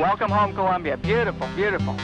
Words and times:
Welcome 0.00 0.30
home, 0.30 0.54
Columbia. 0.54 0.96
Beautiful, 0.96 1.46
beautiful. 1.54 1.94